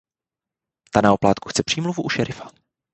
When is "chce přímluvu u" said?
1.49-2.09